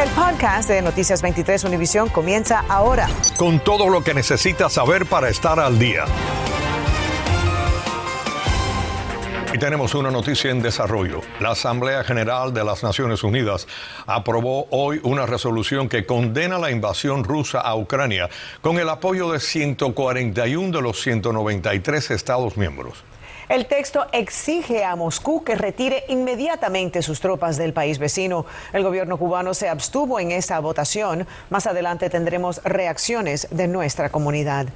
El 0.00 0.08
podcast 0.12 0.70
de 0.70 0.80
Noticias 0.80 1.20
23 1.20 1.62
Univisión 1.64 2.08
comienza 2.08 2.64
ahora. 2.70 3.06
Con 3.36 3.60
todo 3.60 3.90
lo 3.90 4.02
que 4.02 4.14
necesitas 4.14 4.72
saber 4.72 5.04
para 5.04 5.28
estar 5.28 5.60
al 5.60 5.78
día. 5.78 6.06
Y 9.52 9.58
tenemos 9.58 9.94
una 9.94 10.10
noticia 10.10 10.50
en 10.50 10.62
desarrollo. 10.62 11.20
La 11.38 11.50
Asamblea 11.50 12.02
General 12.02 12.54
de 12.54 12.64
las 12.64 12.82
Naciones 12.82 13.22
Unidas 13.22 13.66
aprobó 14.06 14.68
hoy 14.70 15.00
una 15.02 15.26
resolución 15.26 15.86
que 15.90 16.06
condena 16.06 16.58
la 16.58 16.70
invasión 16.70 17.22
rusa 17.22 17.60
a 17.60 17.76
Ucrania 17.76 18.30
con 18.62 18.78
el 18.78 18.88
apoyo 18.88 19.30
de 19.30 19.38
141 19.38 20.78
de 20.78 20.82
los 20.82 20.98
193 21.02 22.10
Estados 22.10 22.56
miembros. 22.56 23.04
El 23.50 23.66
texto 23.66 24.06
exige 24.12 24.84
a 24.84 24.94
Moscú 24.94 25.42
que 25.42 25.56
retire 25.56 26.04
inmediatamente 26.06 27.02
sus 27.02 27.18
tropas 27.18 27.56
del 27.56 27.72
país 27.72 27.98
vecino. 27.98 28.46
El 28.72 28.84
gobierno 28.84 29.18
cubano 29.18 29.54
se 29.54 29.68
abstuvo 29.68 30.20
en 30.20 30.30
esta 30.30 30.60
votación. 30.60 31.26
Más 31.48 31.66
adelante 31.66 32.08
tendremos 32.10 32.62
reacciones 32.62 33.48
de 33.50 33.66
nuestra 33.66 34.10
comunidad. 34.10 34.68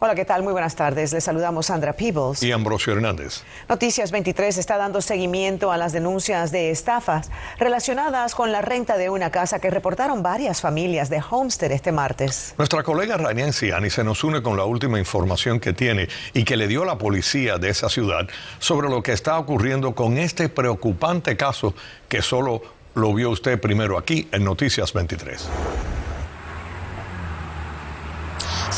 Hola, 0.00 0.14
¿qué 0.14 0.24
tal? 0.24 0.44
Muy 0.44 0.52
buenas 0.52 0.76
tardes. 0.76 1.12
Les 1.12 1.24
saludamos 1.24 1.66
Sandra 1.66 1.92
Peebles. 1.92 2.40
Y 2.40 2.52
Ambrosio 2.52 2.92
Hernández. 2.92 3.42
Noticias 3.68 4.12
23 4.12 4.56
está 4.56 4.76
dando 4.76 5.02
seguimiento 5.02 5.72
a 5.72 5.76
las 5.76 5.92
denuncias 5.92 6.52
de 6.52 6.70
estafas 6.70 7.32
relacionadas 7.58 8.36
con 8.36 8.52
la 8.52 8.62
renta 8.62 8.96
de 8.96 9.10
una 9.10 9.32
casa 9.32 9.58
que 9.58 9.70
reportaron 9.70 10.22
varias 10.22 10.60
familias 10.60 11.10
de 11.10 11.20
Homestead 11.28 11.72
este 11.72 11.90
martes. 11.90 12.54
Nuestra 12.58 12.84
colega 12.84 13.16
Rania 13.16 13.46
Anciani 13.46 13.90
se 13.90 14.04
nos 14.04 14.22
une 14.22 14.40
con 14.40 14.56
la 14.56 14.64
última 14.64 15.00
información 15.00 15.58
que 15.58 15.72
tiene 15.72 16.08
y 16.32 16.44
que 16.44 16.56
le 16.56 16.68
dio 16.68 16.84
la 16.84 16.96
policía 16.96 17.58
de 17.58 17.70
esa 17.70 17.88
ciudad 17.88 18.28
sobre 18.60 18.88
lo 18.88 19.02
que 19.02 19.10
está 19.12 19.36
ocurriendo 19.36 19.96
con 19.96 20.16
este 20.16 20.48
preocupante 20.48 21.36
caso 21.36 21.74
que 22.08 22.22
solo 22.22 22.62
lo 22.94 23.12
vio 23.14 23.30
usted 23.30 23.60
primero 23.60 23.98
aquí 23.98 24.28
en 24.30 24.44
Noticias 24.44 24.92
23. 24.92 25.48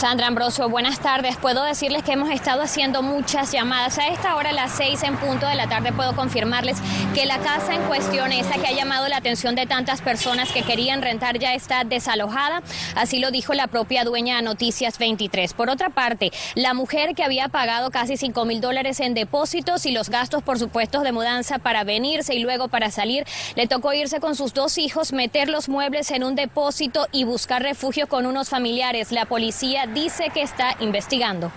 Sandra 0.01 0.29
Ambrosio, 0.29 0.71
buenas 0.71 0.99
tardes. 0.99 1.37
Puedo 1.37 1.63
decirles 1.63 2.03
que 2.03 2.13
hemos 2.13 2.31
estado 2.31 2.63
haciendo 2.63 3.03
muchas 3.03 3.53
llamadas. 3.53 3.99
A 3.99 4.09
esta 4.09 4.35
hora, 4.35 4.49
a 4.49 4.53
las 4.55 4.73
seis 4.73 5.03
en 5.03 5.15
punto 5.19 5.47
de 5.47 5.57
la 5.57 5.69
tarde, 5.69 5.93
puedo 5.93 6.17
confirmarles 6.17 6.79
que 7.15 7.27
la 7.27 7.37
casa 7.37 7.75
en 7.75 7.83
cuestión, 7.83 8.33
esa 8.33 8.55
que 8.55 8.67
ha 8.67 8.73
llamado 8.73 9.09
la 9.09 9.19
atención 9.19 9.55
de 9.55 9.67
tantas 9.67 10.01
personas 10.01 10.53
que 10.53 10.63
querían 10.63 11.03
rentar, 11.03 11.39
ya 11.39 11.53
está 11.53 11.85
desalojada. 11.85 12.63
Así 12.97 13.19
lo 13.19 13.31
dijo 13.31 13.53
la 13.53 13.67
propia 13.67 14.05
dueña 14.05 14.37
de 14.37 14.43
Noticias 14.43 14.97
23. 14.97 15.53
Por 15.53 15.69
otra 15.69 15.91
parte, 15.91 16.31
la 16.55 16.73
mujer 16.73 17.15
que 17.15 17.23
había 17.23 17.49
pagado 17.49 17.91
casi 17.91 18.17
5 18.17 18.47
mil 18.47 18.63
dólares 18.63 19.01
en 19.01 19.13
depósitos 19.13 19.85
y 19.85 19.93
los 19.93 20.09
gastos, 20.09 20.43
por 20.43 20.59
supuesto, 20.59 21.03
de 21.03 21.13
mudanza 21.13 21.59
para 21.59 21.85
venirse 21.85 22.35
y 22.35 22.39
luego 22.39 22.69
para 22.69 22.91
salir, 22.91 23.27
le 23.55 23.67
tocó 23.67 23.93
irse 23.93 24.19
con 24.19 24.35
sus 24.35 24.55
dos 24.55 24.79
hijos, 24.79 25.13
meter 25.13 25.51
los 25.51 25.69
muebles 25.69 26.11
en 26.11 26.25
un 26.25 26.37
depósito 26.37 27.07
y 27.13 27.25
buscar 27.25 27.63
refugio 27.63 28.09
con 28.09 28.25
unos 28.25 28.49
familiares. 28.49 29.13
La 29.13 29.27
policía 29.27 29.90
dice 29.95 30.31
que 30.33 30.43
está 30.43 30.77
investigando. 30.81 31.51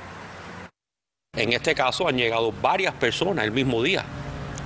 En 1.36 1.52
este 1.52 1.74
caso 1.74 2.08
han 2.08 2.18
llegado 2.18 2.52
varias 2.52 2.94
personas 2.94 3.46
el 3.46 3.52
mismo 3.52 3.82
día 3.82 4.06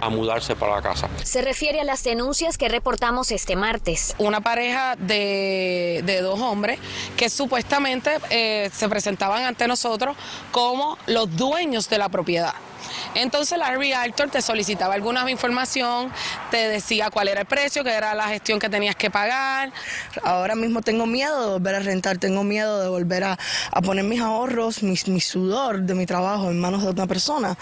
a 0.02 0.10
mudarse 0.10 0.56
para 0.56 0.76
la 0.76 0.82
casa. 0.82 1.10
Se 1.23 1.42
refiere 1.42 1.82
a 1.82 1.84
las 1.84 2.04
denuncias 2.04 2.58
que 2.58 2.70
reportamos 2.70 3.32
este 3.32 3.56
martes. 3.56 4.16
Una 4.18 4.42
pareja 4.42 4.95
de, 4.98 6.20
dos 6.22 6.40
hombres 6.40 6.80
que 7.16 7.30
supuestamente 7.30 8.12
eh, 8.30 8.70
se 8.73 8.90
presentaban 8.90 9.44
ante 9.44 9.68
nosotros 9.68 10.16
como 10.52 10.98
los 11.08 11.36
dueños 11.36 11.90
de 11.90 11.98
la 11.98 12.10
propiedad. 12.10 12.54
Entonces 13.16 13.58
la 13.58 13.72
Realtor 13.72 14.30
te 14.30 14.42
solicitaba 14.42 14.94
alguna 14.94 15.30
información, 15.30 16.11
te 16.52 16.70
decía 16.70 17.09
cuál 17.09 17.28
era 17.28 17.42
el 17.42 17.47
precio, 17.47 17.83
qué 17.83 17.92
era 17.92 18.14
la 18.14 18.28
gestión 18.28 18.59
que 18.59 18.70
tenías 18.70 18.95
que 18.95 19.09
pagar. 19.09 19.72
Ahora 20.23 20.56
mismo 20.56 20.81
tengo 20.81 21.05
miedo 21.05 21.42
de 21.42 21.52
volver 21.53 21.75
a 21.75 21.80
rentar, 21.80 22.17
tengo 22.17 22.44
miedo 22.44 22.81
de 22.81 22.89
volver 22.89 23.23
a, 23.23 23.38
poner 23.83 24.03
mis 24.03 24.22
ahorros, 24.22 24.83
mi, 24.83 24.95
mi, 25.08 25.22
sudor 25.22 25.81
de 25.81 25.94
mi 25.95 26.05
trabajo 26.05 26.50
en 26.50 26.59
manos 26.59 26.83
de 26.83 26.89
otra 26.89 27.08
persona. 27.08 27.58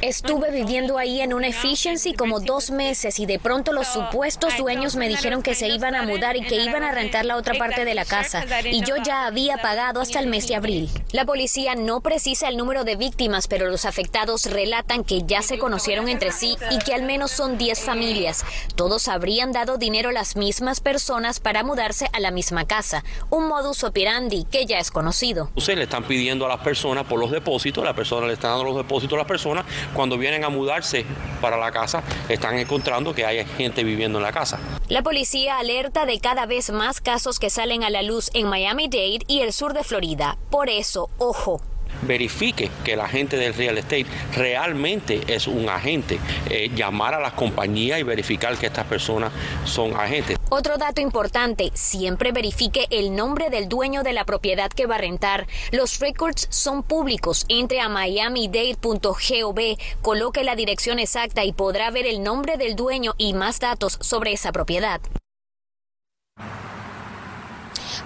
Estuve 0.00 0.50
viviendo 0.50 0.98
ahí 0.98 1.20
en 1.20 1.34
una 1.34 1.48
efficiency 1.48 2.14
como 2.14 2.40
dos 2.40 2.70
meses 2.70 3.18
y 3.18 3.26
de 3.26 3.38
pronto 3.38 3.72
los 3.72 3.88
supuestos 3.88 4.56
dueños 4.56 4.96
me 4.96 5.08
dijeron 5.08 5.42
que 5.42 5.54
se 5.54 5.68
iban 5.68 5.94
a 5.94 6.02
mudar 6.02 6.36
y 6.36 6.42
que 6.42 6.56
iban 6.56 6.82
a 6.82 6.92
rentar 6.92 7.24
la 7.24 7.36
otra 7.36 7.54
parte 7.54 7.84
de 7.84 7.94
la 7.94 8.04
casa 8.04 8.44
y 8.64 8.82
yo 8.84 8.96
ya 8.96 9.26
había 9.26 9.58
pagado 9.58 10.00
hasta 10.00 10.20
el 10.20 10.26
mes 10.26 10.46
de 10.48 10.56
abril. 10.56 10.90
La 11.12 11.24
policía 11.24 11.74
no 11.74 12.00
precisa 12.30 12.48
el 12.48 12.56
número 12.56 12.84
de 12.84 12.94
víctimas, 12.94 13.48
pero 13.48 13.68
los 13.68 13.84
afectados 13.84 14.46
relatan 14.46 15.02
que 15.02 15.22
ya 15.26 15.42
se 15.42 15.58
conocieron 15.58 16.08
entre 16.08 16.30
sí 16.30 16.56
y 16.70 16.78
que 16.78 16.94
al 16.94 17.02
menos 17.02 17.32
son 17.32 17.58
10 17.58 17.80
familias. 17.80 18.44
Todos 18.76 19.08
habrían 19.08 19.50
dado 19.50 19.78
dinero 19.78 20.10
a 20.10 20.12
las 20.12 20.36
mismas 20.36 20.78
personas 20.78 21.40
para 21.40 21.64
mudarse 21.64 22.08
a 22.12 22.20
la 22.20 22.30
misma 22.30 22.68
casa, 22.68 23.02
un 23.30 23.48
modus 23.48 23.82
operandi 23.82 24.44
que 24.44 24.64
ya 24.64 24.78
es 24.78 24.92
conocido. 24.92 25.50
Ustedes 25.56 25.78
le 25.78 25.84
están 25.86 26.04
pidiendo 26.04 26.46
a 26.46 26.48
las 26.48 26.60
personas 26.60 27.04
por 27.04 27.18
los 27.18 27.32
depósitos, 27.32 27.82
la 27.82 27.94
persona 27.94 28.28
le 28.28 28.34
está 28.34 28.50
dando 28.50 28.62
los 28.62 28.76
depósitos 28.76 29.14
a 29.14 29.18
las 29.18 29.26
personas, 29.26 29.64
cuando 29.92 30.16
vienen 30.16 30.44
a 30.44 30.50
mudarse 30.50 31.04
para 31.40 31.56
la 31.56 31.72
casa, 31.72 32.04
están 32.28 32.58
encontrando 32.58 33.12
que 33.12 33.26
hay 33.26 33.44
gente 33.44 33.82
viviendo 33.82 34.20
en 34.20 34.22
la 34.22 34.30
casa. 34.30 34.60
La 34.88 35.02
policía 35.02 35.58
alerta 35.58 36.06
de 36.06 36.20
cada 36.20 36.46
vez 36.46 36.70
más 36.70 37.00
casos 37.00 37.40
que 37.40 37.50
salen 37.50 37.82
a 37.82 37.90
la 37.90 38.02
luz 38.02 38.30
en 38.34 38.46
Miami-Dade 38.46 39.24
y 39.26 39.40
el 39.40 39.52
sur 39.52 39.72
de 39.72 39.82
Florida. 39.82 40.38
Por 40.48 40.68
eso, 40.68 41.10
ojo, 41.18 41.60
verifique 42.02 42.70
que 42.84 42.94
el 42.94 43.00
agente 43.00 43.36
del 43.36 43.54
real 43.54 43.78
estate 43.78 44.06
realmente 44.34 45.20
es 45.26 45.46
un 45.46 45.68
agente, 45.68 46.18
eh, 46.48 46.70
llamar 46.74 47.14
a 47.14 47.20
las 47.20 47.32
compañías 47.34 48.00
y 48.00 48.02
verificar 48.02 48.56
que 48.56 48.66
estas 48.66 48.86
personas 48.86 49.32
son 49.64 49.94
agentes. 49.94 50.36
Otro 50.48 50.78
dato 50.78 51.00
importante, 51.00 51.70
siempre 51.74 52.32
verifique 52.32 52.86
el 52.90 53.14
nombre 53.14 53.50
del 53.50 53.68
dueño 53.68 54.02
de 54.02 54.12
la 54.12 54.24
propiedad 54.24 54.68
que 54.70 54.86
va 54.86 54.96
a 54.96 54.98
rentar. 54.98 55.46
Los 55.70 56.00
records 56.00 56.48
son 56.50 56.82
públicos. 56.82 57.46
Entre 57.48 57.80
a 57.80 57.88
miamidade.gov, 57.88 59.60
coloque 60.02 60.44
la 60.44 60.56
dirección 60.56 60.98
exacta 60.98 61.44
y 61.44 61.52
podrá 61.52 61.90
ver 61.90 62.06
el 62.06 62.22
nombre 62.22 62.56
del 62.56 62.74
dueño 62.74 63.14
y 63.16 63.32
más 63.32 63.60
datos 63.60 63.98
sobre 64.00 64.32
esa 64.32 64.52
propiedad. 64.52 65.00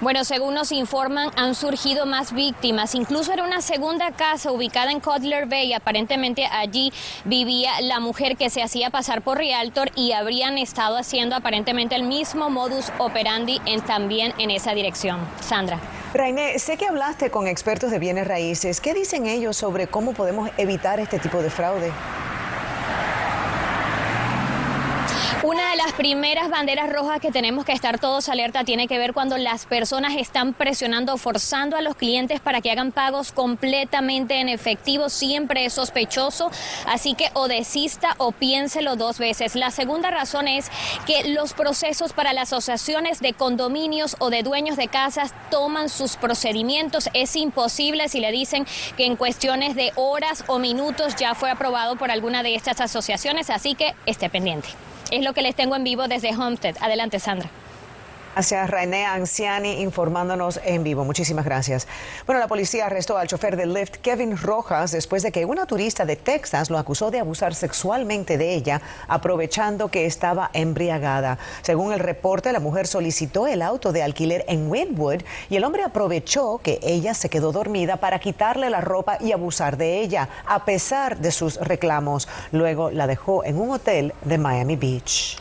Bueno, 0.00 0.24
según 0.24 0.54
nos 0.54 0.72
informan, 0.72 1.30
han 1.36 1.54
surgido 1.54 2.04
más 2.04 2.32
víctimas. 2.32 2.94
Incluso 2.94 3.32
era 3.32 3.44
una 3.44 3.60
segunda 3.60 4.10
casa 4.10 4.50
ubicada 4.50 4.90
en 4.90 5.00
Cutler 5.00 5.46
Bay. 5.46 5.72
Aparentemente 5.72 6.46
allí 6.46 6.92
vivía 7.24 7.80
la 7.80 8.00
mujer 8.00 8.36
que 8.36 8.50
se 8.50 8.62
hacía 8.62 8.90
pasar 8.90 9.22
por 9.22 9.38
Realtor 9.38 9.90
y 9.94 10.12
habrían 10.12 10.58
estado 10.58 10.96
haciendo 10.96 11.36
aparentemente 11.36 11.94
el 11.94 12.02
mismo 12.02 12.50
modus 12.50 12.92
operandi 12.98 13.60
en, 13.66 13.80
también 13.82 14.34
en 14.38 14.50
esa 14.50 14.74
dirección. 14.74 15.20
Sandra. 15.40 15.78
Rainé, 16.12 16.58
sé 16.58 16.76
que 16.76 16.86
hablaste 16.86 17.30
con 17.30 17.46
expertos 17.46 17.90
de 17.90 17.98
bienes 17.98 18.26
raíces. 18.26 18.80
¿Qué 18.80 18.94
dicen 18.94 19.26
ellos 19.26 19.56
sobre 19.56 19.86
cómo 19.86 20.12
podemos 20.12 20.50
evitar 20.56 21.00
este 21.00 21.18
tipo 21.18 21.42
de 21.42 21.50
fraude? 21.50 21.92
Una 25.44 25.70
de 25.70 25.73
las 25.84 25.92
primeras 25.92 26.48
banderas 26.48 26.90
rojas 26.90 27.20
que 27.20 27.30
tenemos 27.30 27.66
que 27.66 27.72
estar 27.72 27.98
todos 27.98 28.30
alerta 28.30 28.64
tiene 28.64 28.88
que 28.88 28.96
ver 28.96 29.12
cuando 29.12 29.36
las 29.36 29.66
personas 29.66 30.14
están 30.16 30.54
presionando, 30.54 31.18
forzando 31.18 31.76
a 31.76 31.82
los 31.82 31.94
clientes 31.94 32.40
para 32.40 32.62
que 32.62 32.70
hagan 32.70 32.90
pagos 32.90 33.32
completamente 33.32 34.40
en 34.40 34.48
efectivo. 34.48 35.10
Siempre 35.10 35.66
es 35.66 35.74
sospechoso, 35.74 36.50
así 36.86 37.12
que 37.12 37.28
o 37.34 37.48
desista 37.48 38.14
o 38.16 38.32
piénselo 38.32 38.96
dos 38.96 39.18
veces. 39.18 39.56
La 39.56 39.70
segunda 39.70 40.10
razón 40.10 40.48
es 40.48 40.70
que 41.06 41.28
los 41.28 41.52
procesos 41.52 42.14
para 42.14 42.32
las 42.32 42.54
asociaciones 42.54 43.20
de 43.20 43.34
condominios 43.34 44.16
o 44.20 44.30
de 44.30 44.42
dueños 44.42 44.78
de 44.78 44.88
casas 44.88 45.34
toman 45.50 45.90
sus 45.90 46.16
procedimientos. 46.16 47.10
Es 47.12 47.36
imposible 47.36 48.08
si 48.08 48.20
le 48.20 48.32
dicen 48.32 48.66
que 48.96 49.04
en 49.04 49.16
cuestiones 49.16 49.74
de 49.76 49.92
horas 49.96 50.44
o 50.46 50.58
minutos 50.58 51.16
ya 51.16 51.34
fue 51.34 51.50
aprobado 51.50 51.96
por 51.96 52.10
alguna 52.10 52.42
de 52.42 52.54
estas 52.54 52.80
asociaciones, 52.80 53.50
así 53.50 53.74
que 53.74 53.94
esté 54.06 54.30
pendiente. 54.30 54.70
Es 55.10 55.24
lo 55.24 55.32
que 55.32 55.42
les 55.42 55.54
tengo 55.54 55.76
en 55.76 55.84
vivo 55.84 56.08
desde 56.08 56.34
Homestead. 56.36 56.76
Adelante, 56.80 57.18
Sandra. 57.18 57.50
Gracias, 58.34 58.68
René 58.68 59.06
Anciani, 59.06 59.80
informándonos 59.80 60.58
en 60.64 60.82
vivo. 60.82 61.04
Muchísimas 61.04 61.44
gracias. 61.44 61.86
Bueno, 62.26 62.40
la 62.40 62.48
policía 62.48 62.86
arrestó 62.86 63.16
al 63.16 63.28
chofer 63.28 63.56
del 63.56 63.72
Lyft, 63.72 63.98
Kevin 63.98 64.36
Rojas, 64.36 64.90
después 64.90 65.22
de 65.22 65.30
que 65.30 65.44
una 65.44 65.66
turista 65.66 66.04
de 66.04 66.16
Texas 66.16 66.68
lo 66.68 66.78
acusó 66.78 67.12
de 67.12 67.20
abusar 67.20 67.54
sexualmente 67.54 68.36
de 68.36 68.54
ella, 68.54 68.82
aprovechando 69.06 69.86
que 69.86 70.04
estaba 70.04 70.50
embriagada. 70.52 71.38
Según 71.62 71.92
el 71.92 72.00
reporte, 72.00 72.50
la 72.50 72.58
mujer 72.58 72.88
solicitó 72.88 73.46
el 73.46 73.62
auto 73.62 73.92
de 73.92 74.02
alquiler 74.02 74.44
en 74.48 74.68
Wynwood 74.68 75.22
y 75.48 75.54
el 75.54 75.62
hombre 75.62 75.84
aprovechó 75.84 76.58
que 76.58 76.80
ella 76.82 77.14
se 77.14 77.28
quedó 77.28 77.52
dormida 77.52 77.98
para 77.98 78.18
quitarle 78.18 78.68
la 78.68 78.80
ropa 78.80 79.16
y 79.20 79.30
abusar 79.30 79.76
de 79.76 80.00
ella, 80.00 80.28
a 80.44 80.64
pesar 80.64 81.18
de 81.18 81.30
sus 81.30 81.54
reclamos. 81.58 82.26
Luego 82.50 82.90
la 82.90 83.06
dejó 83.06 83.44
en 83.44 83.60
un 83.60 83.70
hotel 83.70 84.12
de 84.24 84.38
Miami 84.38 84.74
Beach. 84.74 85.38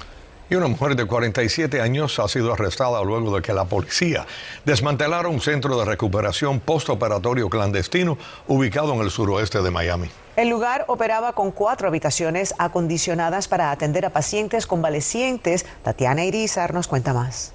Y 0.53 0.55
una 0.55 0.67
mujer 0.67 0.95
de 0.95 1.07
47 1.07 1.81
años 1.81 2.19
ha 2.19 2.27
sido 2.27 2.53
arrestada 2.53 3.03
luego 3.03 3.35
de 3.35 3.41
que 3.41 3.53
la 3.53 3.65
policía 3.65 4.27
desmantelara 4.63 5.27
un 5.27 5.41
centro 5.41 5.79
de 5.79 5.83
recuperación 5.83 6.59
postoperatorio 6.59 7.49
clandestino 7.49 8.19
ubicado 8.47 8.93
en 8.93 9.01
el 9.01 9.09
suroeste 9.09 9.63
de 9.63 9.71
Miami. 9.71 10.11
El 10.35 10.49
lugar 10.49 10.85
operaba 10.89 11.33
con 11.33 11.49
cuatro 11.49 11.87
habitaciones 11.87 12.53
acondicionadas 12.59 13.47
para 13.47 13.71
atender 13.71 14.05
a 14.05 14.11
pacientes 14.11 14.67
convalecientes. 14.67 15.65
Tatiana 15.81 16.23
Irizar 16.23 16.71
nos 16.75 16.87
cuenta 16.87 17.15
más. 17.15 17.53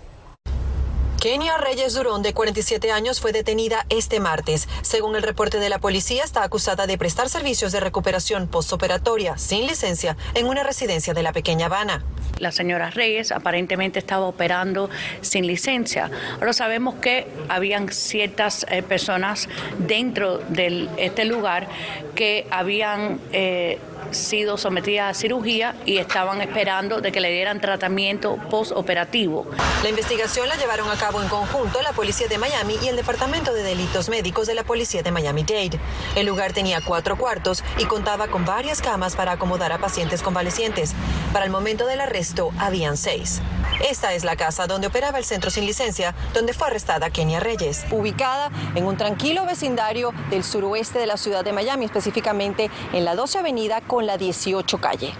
Kenia 1.21 1.59
Reyes 1.59 1.95
Durón, 1.95 2.23
de 2.23 2.33
47 2.33 2.93
años, 2.93 3.21
fue 3.21 3.33
detenida 3.33 3.87
este 3.89 4.21
martes. 4.21 4.69
Según 4.83 5.17
el 5.17 5.25
reporte 5.25 5.59
de 5.59 5.69
la 5.69 5.81
policía, 5.81 6.23
está 6.23 6.45
acusada 6.45 6.87
de 6.87 6.97
prestar 6.97 7.29
servicios 7.29 7.73
de 7.73 7.81
recuperación 7.81 8.47
postoperatoria 8.47 9.37
sin 9.37 9.67
licencia 9.67 10.17
en 10.35 10.47
una 10.47 10.63
residencia 10.63 11.15
de 11.15 11.25
la 11.25 11.33
pequeña 11.33 11.67
Habana. 11.67 12.05
La 12.39 12.53
señora 12.53 12.91
Reyes 12.91 13.33
aparentemente 13.33 13.99
estaba 13.99 14.27
operando 14.27 14.91
sin 15.21 15.47
licencia. 15.47 16.11
Ahora 16.35 16.53
sabemos 16.53 16.97
que 16.97 17.27
habían 17.49 17.89
ciertas 17.89 18.67
eh, 18.71 18.83
personas 18.83 19.49
dentro 19.79 20.39
de 20.49 20.89
este 20.99 21.25
lugar 21.25 21.67
que 22.15 22.47
habían 22.51 23.21
eh, 23.33 23.79
sido 24.11 24.57
sometidas 24.57 25.11
a 25.11 25.15
cirugía 25.19 25.75
y 25.85 25.99
estaban 25.99 26.41
esperando 26.41 27.01
de 27.01 27.13
que 27.13 27.21
le 27.21 27.31
dieran 27.31 27.61
tratamiento 27.61 28.37
postoperativo. 28.51 29.47
La 29.83 29.91
investigación 29.91 30.49
la 30.49 30.57
llevaron 30.57 30.91
a 30.91 30.97
cabo 30.97 31.23
en 31.23 31.29
conjunto 31.29 31.83
la 31.83 31.93
Policía 31.93 32.29
de 32.29 32.39
Miami 32.39 32.77
y 32.83 32.89
el 32.89 32.97
Departamento 32.97 33.53
de 33.53 33.63
Delitos 33.63 34.09
Médicos 34.09 34.47
de 34.47 34.55
la 34.55 34.65
Policía 34.65 35.03
de 35.03 35.11
Miami-Dade. 35.11 35.79
El 36.17 36.27
lugar 36.27 36.53
tenía 36.53 36.81
cuatro 36.81 37.17
cuartos 37.17 37.63
y 37.79 37.85
contaba 37.85 38.29
con 38.29 38.45
varias 38.45 38.81
camas 38.81 39.17
para 39.17 39.33
acomodar 39.33 39.73
a 39.73 39.79
pacientes 39.79 40.23
convalecientes. 40.23 40.95
Para 41.33 41.45
el 41.45 41.51
momento 41.51 41.87
del 41.87 42.01
arresto 42.01 42.51
habían 42.59 42.97
seis. 42.97 43.41
Esta 43.81 44.13
es 44.15 44.25
la 44.25 44.37
casa 44.37 44.67
donde 44.67 44.89
operaba 44.89 45.19
el 45.19 45.25
centro 45.25 45.51
sin 45.51 45.65
licencia, 45.65 46.15
donde 46.35 46.53
fue 46.53 46.67
arrestada 46.67 47.11
Kenia 47.11 47.39
Reyes. 47.39 47.85
Ubicada 47.91 48.51
en 48.75 48.85
un 48.85 48.97
tranquilo 48.97 49.47
vecindario 49.47 50.13
del 50.31 50.43
suroeste 50.43 50.99
de 50.99 51.07
la 51.07 51.17
ciudad 51.17 51.45
de 51.45 51.53
Miami, 51.53 51.85
específicamente 51.85 52.71
en 52.93 53.05
la 53.05 53.15
12 53.15 53.39
Avenida 53.39 53.81
con 53.81 54.07
la 54.07 54.19
18 54.19 54.79
calle. 54.79 55.13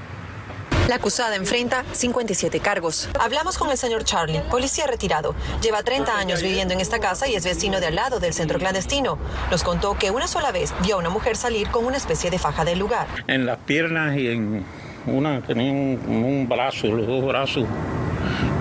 La 0.89 0.95
acusada 0.95 1.37
enfrenta 1.37 1.85
57 1.93 2.61
cargos. 2.61 3.11
Hablamos 3.21 3.59
con 3.59 3.71
el 3.71 3.77
señor 3.77 4.05
Charlie, 4.05 4.41
policía 4.51 4.87
retirado. 4.87 5.35
Lleva 5.61 5.83
30 5.83 6.19
años 6.19 6.41
viviendo 6.41 6.73
en 6.73 6.81
esta 6.81 6.99
casa 6.99 7.29
y 7.29 7.35
es 7.35 7.45
vecino 7.45 7.79
de 7.79 7.89
al 7.89 7.95
lado 7.95 8.21
del 8.21 8.33
centro 8.33 8.59
clandestino. 8.59 9.19
Nos 9.51 9.63
contó 9.63 9.99
que 9.99 10.11
una 10.11 10.27
sola 10.27 10.51
vez 10.51 10.73
vio 10.83 10.95
a 10.95 10.99
una 10.99 11.11
mujer 11.11 11.37
salir 11.37 11.71
con 11.71 11.85
una 11.85 11.99
especie 11.99 12.31
de 12.31 12.39
faja 12.39 12.65
del 12.65 12.79
lugar. 12.79 13.07
En 13.27 13.45
las 13.45 13.59
piernas 13.59 14.17
y 14.17 14.29
en 14.29 14.65
una 15.07 15.43
tenía 15.43 15.71
un, 15.73 16.47
brazo, 16.49 16.87
los 16.87 17.07
dos 17.07 17.23
brazos 17.23 17.67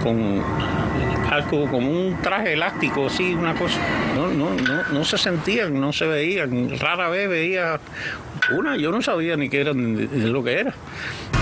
con 0.08 1.17
algo 1.30 1.70
como 1.70 1.90
un 1.90 2.18
traje 2.22 2.54
elástico, 2.54 3.08
así, 3.08 3.34
una 3.34 3.54
cosa. 3.54 3.80
No, 4.16 4.28
no, 4.28 4.50
no, 4.52 4.84
no 4.92 5.04
se 5.04 5.18
sentían, 5.18 5.80
no 5.80 5.92
se 5.94 6.06
veían. 6.06 6.78
Rara 6.80 7.10
vez 7.10 7.30
veía 7.30 7.80
una, 8.56 8.78
yo 8.78 8.92
no 8.92 9.02
sabía 9.02 9.36
ni 9.36 9.50
qué 9.50 9.62
era 9.62 9.74
ni 9.74 10.08
lo 10.08 10.44
que 10.44 10.60
era. 10.60 10.74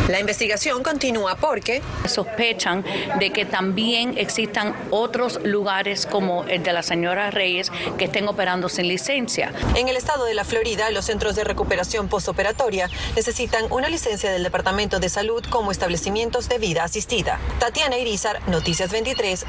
La 0.07 0.19
investigación 0.19 0.83
continúa 0.83 1.35
porque 1.35 1.81
sospechan 2.07 2.85
de 3.17 3.31
que 3.31 3.43
también 3.43 4.19
existan 4.19 4.75
otros 4.91 5.39
lugares 5.43 6.05
como 6.05 6.43
el 6.43 6.61
de 6.61 6.73
la 6.73 6.83
señora 6.83 7.31
Reyes 7.31 7.71
que 7.97 8.05
estén 8.05 8.27
operando 8.27 8.69
sin 8.69 8.87
licencia. 8.87 9.51
En 9.75 9.87
el 9.87 9.97
estado 9.97 10.25
de 10.25 10.35
la 10.35 10.43
Florida, 10.43 10.91
los 10.91 11.05
centros 11.05 11.35
de 11.35 11.43
recuperación 11.43 12.07
postoperatoria 12.07 12.87
necesitan 13.15 13.65
una 13.71 13.89
licencia 13.89 14.31
del 14.31 14.43
Departamento 14.43 14.99
de 14.99 15.09
Salud 15.09 15.43
como 15.49 15.71
establecimientos 15.71 16.49
de 16.49 16.59
vida 16.59 16.83
asistida. 16.83 17.39
Tatiana 17.59 17.97
Irizar, 17.97 18.47
Noticias 18.47 18.91
23, 18.91 19.43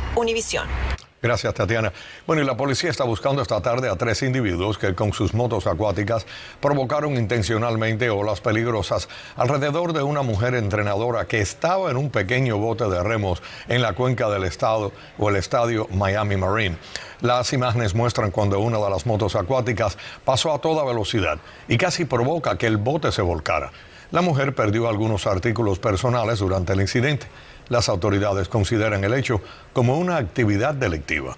Gracias, 1.23 1.55
Tatiana. 1.55 1.93
Bueno, 2.27 2.43
y 2.43 2.45
la 2.45 2.57
policía 2.57 2.91
está 2.91 3.03
buscando 3.03 3.43
esta 3.43 3.61
tarde 3.61 3.89
a 3.89 3.97
tres 3.97 4.23
individuos 4.23 4.79
que 4.79 4.95
con 4.95 5.13
sus 5.13 5.35
motos 5.35 5.67
acuáticas 5.67 6.27
provocaron 6.61 7.17
intencionalmente 7.17 8.11
olas 8.11 8.41
peligrosas 8.41 9.09
alrededor 9.35 9.93
de 9.93 10.03
una 10.03 10.23
mujer 10.23 10.55
entrenadora 10.55 11.27
que 11.27 11.41
estaba 11.41 11.91
en 11.91 11.97
un 11.97 12.11
pequeño 12.11 12.59
bote 12.59 12.85
de 12.85 13.03
remos 13.03 13.43
en 13.67 13.83
la 13.83 13.95
cuenca 13.95 14.29
del 14.29 14.45
estado 14.45 14.93
o 15.19 15.31
el 15.31 15.37
estadio 15.37 15.89
Miami 15.91 16.37
Marine. 16.37 16.77
Las 17.23 17.53
imágenes 17.55 17.95
muestran 17.95 18.31
cuando 18.31 18.61
una 18.61 18.79
de 18.79 18.91
las 18.91 19.07
motos 19.07 19.37
acuáticas 19.37 19.97
pasó 20.25 20.53
a 20.53 20.61
toda 20.61 20.85
velocidad 20.85 21.39
y 21.67 21.79
casi 21.79 22.05
provoca 22.05 22.59
que 22.59 22.67
el 22.67 22.77
bote 22.77 23.11
se 23.11 23.23
volcara. 23.23 23.73
La 24.13 24.23
mujer 24.23 24.55
perdió 24.55 24.89
algunos 24.89 25.27
artículos 25.27 25.81
personales 25.81 26.39
durante 26.39 26.75
el 26.75 26.81
incidente. 26.81 27.27
Las 27.69 27.89
autoridades 27.89 28.49
consideran 28.49 29.03
el 29.05 29.15
hecho 29.15 29.41
como 29.73 29.99
una 29.99 30.17
actividad 30.17 30.75
delictiva. 30.75 31.37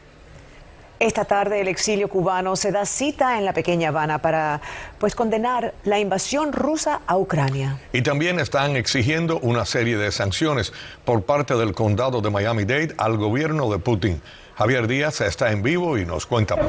Esta 1.00 1.24
tarde 1.24 1.60
el 1.60 1.68
exilio 1.68 2.08
cubano 2.08 2.56
se 2.56 2.72
da 2.72 2.84
cita 2.84 3.38
en 3.38 3.44
la 3.44 3.52
pequeña 3.52 3.90
Habana 3.90 4.18
para 4.18 4.60
pues 4.98 5.14
condenar 5.14 5.72
la 5.84 6.00
invasión 6.00 6.52
rusa 6.52 7.02
a 7.06 7.16
Ucrania. 7.16 7.78
Y 7.92 8.02
también 8.02 8.40
están 8.40 8.74
exigiendo 8.74 9.38
una 9.38 9.64
serie 9.64 9.96
de 9.96 10.10
sanciones 10.10 10.72
por 11.04 11.22
parte 11.22 11.54
del 11.54 11.72
condado 11.72 12.20
de 12.20 12.30
Miami-Dade 12.30 12.94
al 12.98 13.16
gobierno 13.16 13.70
de 13.70 13.78
Putin. 13.78 14.20
Javier 14.56 14.88
Díaz 14.88 15.20
está 15.20 15.52
en 15.52 15.62
vivo 15.62 15.98
y 15.98 16.04
nos 16.04 16.26
cuenta 16.26 16.56
más. 16.56 16.66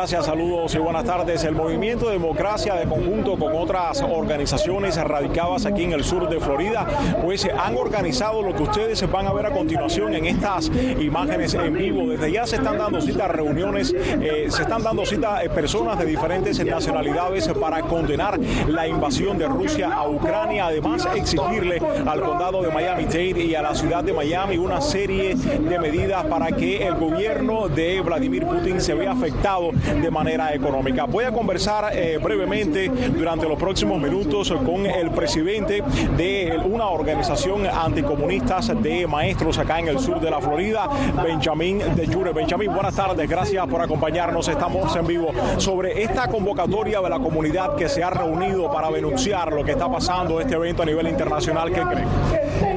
Gracias, 0.00 0.24
saludos 0.24 0.74
y 0.74 0.78
buenas 0.78 1.04
tardes. 1.04 1.44
El 1.44 1.54
Movimiento 1.54 2.08
Democracia 2.08 2.74
de 2.74 2.86
conjunto 2.86 3.36
con 3.36 3.54
otras 3.54 4.00
organizaciones 4.00 4.96
radicadas 4.96 5.66
aquí 5.66 5.84
en 5.84 5.92
el 5.92 6.04
sur 6.04 6.26
de 6.26 6.40
Florida, 6.40 6.86
pues 7.22 7.44
han 7.44 7.76
organizado 7.76 8.40
lo 8.40 8.54
que 8.54 8.62
ustedes 8.62 9.10
van 9.10 9.26
a 9.26 9.32
ver 9.34 9.44
a 9.44 9.50
continuación 9.50 10.14
en 10.14 10.24
estas 10.24 10.72
imágenes 10.98 11.52
en 11.52 11.74
vivo. 11.74 12.08
Desde 12.08 12.32
ya 12.32 12.46
se 12.46 12.56
están 12.56 12.78
dando 12.78 13.02
cita 13.02 13.28
reuniones, 13.28 13.94
eh, 13.94 14.46
se 14.48 14.62
están 14.62 14.82
dando 14.82 15.04
cita 15.04 15.44
eh, 15.44 15.50
personas 15.50 15.98
de 15.98 16.06
diferentes 16.06 16.64
nacionalidades 16.64 17.46
para 17.48 17.82
condenar 17.82 18.40
la 18.68 18.88
invasión 18.88 19.36
de 19.36 19.48
Rusia 19.48 19.92
a 19.92 20.08
Ucrania, 20.08 20.68
además 20.68 21.06
exigirle 21.14 21.78
al 22.06 22.22
condado 22.22 22.62
de 22.62 22.70
Miami-Dade 22.70 23.44
y 23.44 23.54
a 23.54 23.60
la 23.60 23.74
ciudad 23.74 24.02
de 24.02 24.14
Miami 24.14 24.56
una 24.56 24.80
serie 24.80 25.34
de 25.34 25.78
medidas 25.78 26.24
para 26.24 26.46
que 26.52 26.86
el 26.86 26.94
gobierno 26.94 27.68
de 27.68 28.00
Vladimir 28.00 28.46
Putin 28.46 28.80
se 28.80 28.94
vea 28.94 29.12
afectado 29.12 29.72
de 29.94 30.10
manera 30.10 30.54
económica. 30.54 31.04
Voy 31.04 31.24
a 31.24 31.32
conversar 31.32 31.96
eh, 31.96 32.18
brevemente 32.22 32.88
durante 32.88 33.48
los 33.48 33.58
próximos 33.58 34.00
minutos 34.00 34.52
con 34.64 34.86
el 34.86 35.10
presidente 35.10 35.82
de 36.16 36.60
una 36.64 36.88
organización 36.88 37.66
anticomunistas 37.66 38.72
de 38.82 39.06
maestros 39.06 39.58
acá 39.58 39.78
en 39.78 39.88
el 39.88 39.98
sur 39.98 40.20
de 40.20 40.30
la 40.30 40.40
Florida, 40.40 40.88
Benjamín 41.22 41.80
de 41.94 42.06
Jure. 42.06 42.32
Benjamín, 42.32 42.72
buenas 42.72 42.94
tardes, 42.94 43.28
gracias 43.28 43.66
por 43.66 43.80
acompañarnos. 43.80 44.48
Estamos 44.48 44.94
en 44.96 45.06
vivo 45.06 45.30
sobre 45.58 46.02
esta 46.02 46.28
convocatoria 46.28 47.00
de 47.00 47.10
la 47.10 47.18
comunidad 47.18 47.74
que 47.76 47.88
se 47.88 48.02
ha 48.02 48.10
reunido 48.10 48.70
para 48.70 48.90
denunciar 48.90 49.52
lo 49.52 49.64
que 49.64 49.72
está 49.72 49.90
pasando 49.90 50.40
este 50.40 50.54
evento 50.54 50.82
a 50.82 50.86
nivel 50.86 51.08
internacional. 51.08 51.72
¿Qué 51.72 51.80
creen? 51.80 52.08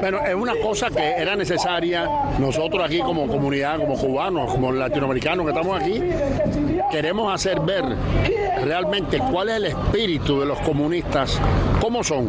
Bueno, 0.00 0.18
es 0.26 0.34
una 0.34 0.54
cosa 0.62 0.90
que 0.90 1.02
era 1.02 1.36
necesaria 1.36 2.08
nosotros 2.38 2.84
aquí 2.84 3.00
como 3.00 3.26
comunidad, 3.26 3.78
como 3.78 3.96
cubanos, 3.96 4.50
como 4.52 4.72
latinoamericanos 4.72 5.44
que 5.46 5.52
estamos 5.52 5.80
aquí, 5.80 6.02
queremos 6.94 7.34
hacer 7.34 7.58
ver 7.58 7.84
realmente 8.62 9.18
cuál 9.18 9.48
es 9.48 9.56
el 9.56 9.64
espíritu 9.64 10.38
de 10.38 10.46
los 10.46 10.60
comunistas, 10.60 11.40
cómo 11.80 12.04
son, 12.04 12.28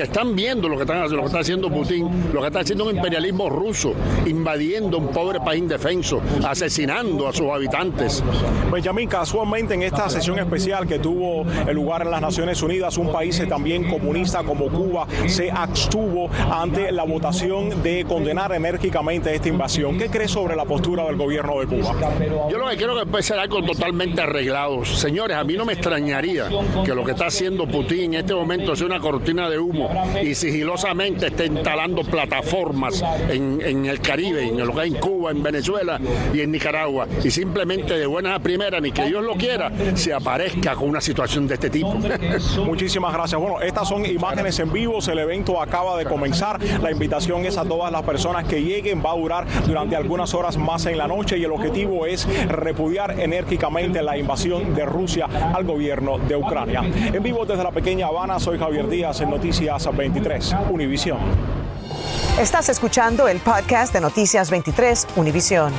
que 0.00 0.04
están 0.04 0.34
viendo 0.34 0.66
lo 0.66 0.76
que, 0.76 0.84
están, 0.84 1.02
lo 1.14 1.20
que 1.20 1.26
está 1.26 1.40
haciendo 1.40 1.68
Putin, 1.68 2.30
lo 2.32 2.40
que 2.40 2.46
está 2.46 2.60
haciendo 2.60 2.86
un 2.86 2.96
imperialismo 2.96 3.50
ruso, 3.50 3.92
invadiendo 4.24 4.96
un 4.96 5.08
pobre 5.08 5.40
país 5.40 5.60
indefenso, 5.60 6.22
asesinando 6.42 7.28
a 7.28 7.34
sus 7.34 7.50
habitantes. 7.50 8.24
Benjamín, 8.72 9.10
casualmente 9.10 9.74
en 9.74 9.82
esta 9.82 10.08
sesión 10.08 10.38
especial 10.38 10.86
que 10.86 10.98
tuvo 10.98 11.44
el 11.68 11.74
lugar 11.74 12.00
en 12.00 12.12
las 12.12 12.22
Naciones 12.22 12.62
Unidas, 12.62 12.96
un 12.96 13.12
país 13.12 13.46
también 13.46 13.90
comunista 13.90 14.42
como 14.42 14.68
Cuba 14.68 15.06
se 15.26 15.50
abstuvo 15.50 16.30
ante 16.50 16.90
la 16.92 17.04
votación 17.04 17.82
de 17.82 18.06
condenar 18.08 18.54
enérgicamente 18.54 19.34
esta 19.34 19.48
invasión. 19.48 19.98
¿Qué 19.98 20.08
crees 20.08 20.30
sobre 20.30 20.56
la 20.56 20.64
postura 20.64 21.04
del 21.04 21.16
gobierno 21.16 21.60
de 21.60 21.66
Cuba? 21.66 21.94
Yo 22.50 22.56
lo 22.56 22.70
que 22.70 22.76
quiero 22.78 22.98
que 22.98 23.04
puede 23.04 23.22
ser 23.22 23.38
algo 23.38 23.62
totalmente 23.62 24.22
arreglado. 24.22 24.82
Señores, 24.82 25.36
a 25.36 25.44
mí 25.44 25.58
no 25.58 25.66
me 25.66 25.74
extrañaría 25.74 26.48
que 26.86 26.94
lo 26.94 27.04
que 27.04 27.10
está 27.10 27.26
haciendo 27.26 27.66
Putin 27.66 28.14
en 28.14 28.20
este 28.20 28.34
momento 28.34 28.74
sea 28.74 28.86
una 28.86 28.98
cortina 28.98 29.50
de 29.50 29.58
humo 29.58 29.89
y 30.22 30.34
sigilosamente 30.34 31.28
esté 31.28 31.46
instalando 31.46 32.02
plataformas 32.02 33.02
en, 33.28 33.86
el 33.86 34.00
Caribe, 34.00 34.48
en 34.48 34.66
lo 34.66 34.74
que 34.74 34.82
en 34.82 34.94
Cuba, 34.94 35.30
en 35.30 35.42
Venezuela 35.42 36.00
y 36.32 36.40
en 36.40 36.52
Nicaragua. 36.52 37.06
Y 37.22 37.30
simplemente 37.30 37.98
de 37.98 38.06
buena 38.06 38.34
a 38.34 38.38
primera, 38.38 38.80
ni 38.80 38.92
que 38.92 39.06
Dios 39.06 39.22
lo 39.24 39.34
quiera, 39.34 39.70
se 39.94 40.12
aparezca 40.12 40.74
con 40.74 40.88
una 40.88 41.00
situación 41.00 41.46
de 41.46 41.54
este 41.54 41.70
tipo. 41.70 41.94
Muchísimas 42.64 43.12
gracias. 43.12 43.40
Bueno, 43.40 43.60
estas 43.60 43.88
son 43.88 44.04
imágenes 44.06 44.58
en 44.58 44.72
vivo. 44.72 44.98
El 45.10 45.18
evento 45.18 45.60
acaba 45.60 45.96
de 45.96 46.04
comenzar. 46.04 46.62
La 46.80 46.90
invitación 46.90 47.44
es 47.44 47.56
a 47.56 47.64
todas 47.64 47.90
las 47.90 48.02
personas 48.02 48.44
que 48.44 48.62
lleguen. 48.62 49.02
Va 49.04 49.12
a 49.12 49.16
durar 49.16 49.46
durante 49.66 49.96
algunas 49.96 50.34
horas 50.34 50.56
más 50.56 50.86
en 50.86 50.98
la 50.98 51.08
noche 51.08 51.38
y 51.38 51.44
el 51.44 51.52
objetivo 51.52 52.06
es 52.06 52.28
repudiar 52.48 53.18
enérgicamente 53.18 54.02
la 54.02 54.16
invasión 54.16 54.74
de 54.74 54.84
Rusia 54.84 55.26
al 55.54 55.64
gobierno 55.64 56.18
de 56.18 56.36
Ucrania. 56.36 56.82
En 57.12 57.22
vivo 57.22 57.44
desde 57.44 57.64
la 57.64 57.70
pequeña 57.70 58.06
Habana, 58.06 58.38
soy 58.38 58.58
Javier 58.58 58.88
Díaz 58.88 59.20
en 59.20 59.30
Noticias 59.30 59.79
Noticias 59.80 59.96
23, 59.96 60.54
Univisión. 60.70 61.18
Estás 62.38 62.68
escuchando 62.68 63.28
el 63.28 63.38
podcast 63.38 63.94
de 63.94 64.02
Noticias 64.02 64.50
23, 64.50 65.06
Univisión. 65.16 65.72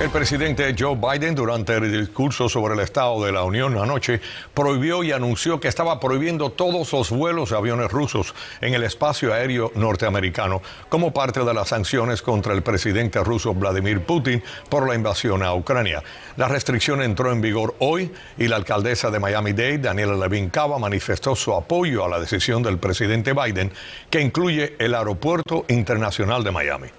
El 0.00 0.10
presidente 0.10 0.76
Joe 0.78 0.94
Biden 0.94 1.34
durante 1.34 1.74
el 1.74 1.90
discurso 1.90 2.48
sobre 2.48 2.74
el 2.74 2.80
Estado 2.80 3.24
de 3.24 3.32
la 3.32 3.42
Unión 3.42 3.76
anoche 3.76 4.20
prohibió 4.54 5.02
y 5.02 5.10
anunció 5.10 5.58
que 5.58 5.66
estaba 5.66 5.98
prohibiendo 5.98 6.50
todos 6.50 6.92
los 6.92 7.10
vuelos 7.10 7.50
de 7.50 7.56
aviones 7.56 7.90
rusos 7.90 8.32
en 8.60 8.74
el 8.74 8.84
espacio 8.84 9.34
aéreo 9.34 9.72
norteamericano 9.74 10.62
como 10.88 11.12
parte 11.12 11.40
de 11.40 11.52
las 11.52 11.70
sanciones 11.70 12.22
contra 12.22 12.54
el 12.54 12.62
presidente 12.62 13.24
ruso 13.24 13.54
Vladimir 13.54 14.00
Putin 14.02 14.40
por 14.70 14.86
la 14.88 14.94
invasión 14.94 15.42
a 15.42 15.52
Ucrania. 15.52 16.04
La 16.36 16.46
restricción 16.46 17.02
entró 17.02 17.32
en 17.32 17.40
vigor 17.40 17.74
hoy 17.80 18.12
y 18.38 18.46
la 18.46 18.54
alcaldesa 18.54 19.10
de 19.10 19.18
Miami-Dade, 19.18 19.78
Daniela 19.78 20.14
Levin 20.14 20.48
Cava, 20.48 20.78
manifestó 20.78 21.34
su 21.34 21.52
apoyo 21.52 22.04
a 22.04 22.08
la 22.08 22.20
decisión 22.20 22.62
del 22.62 22.78
presidente 22.78 23.32
Biden 23.32 23.72
que 24.10 24.20
incluye 24.20 24.76
el 24.78 24.94
Aeropuerto 24.94 25.64
Internacional 25.66 26.44
de 26.44 26.52
Miami. 26.52 26.97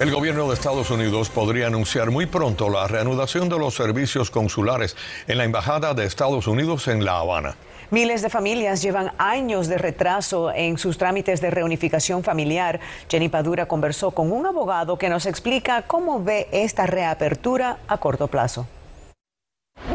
El 0.00 0.12
gobierno 0.12 0.46
de 0.46 0.54
Estados 0.54 0.92
Unidos 0.92 1.28
podría 1.28 1.66
anunciar 1.66 2.12
muy 2.12 2.26
pronto 2.26 2.70
la 2.70 2.86
reanudación 2.86 3.48
de 3.48 3.58
los 3.58 3.74
servicios 3.74 4.30
consulares 4.30 4.96
en 5.26 5.38
la 5.38 5.44
Embajada 5.44 5.92
de 5.92 6.04
Estados 6.04 6.46
Unidos 6.46 6.86
en 6.86 7.04
La 7.04 7.18
Habana. 7.18 7.56
Miles 7.90 8.22
de 8.22 8.30
familias 8.30 8.80
llevan 8.80 9.10
años 9.18 9.66
de 9.66 9.76
retraso 9.76 10.52
en 10.54 10.78
sus 10.78 10.98
trámites 10.98 11.40
de 11.40 11.50
reunificación 11.50 12.22
familiar. 12.22 12.78
Jenny 13.10 13.28
Padura 13.28 13.66
conversó 13.66 14.12
con 14.12 14.30
un 14.30 14.46
abogado 14.46 14.96
que 14.98 15.08
nos 15.08 15.26
explica 15.26 15.82
cómo 15.82 16.22
ve 16.22 16.46
esta 16.52 16.86
reapertura 16.86 17.78
a 17.88 17.98
corto 17.98 18.28
plazo. 18.28 18.68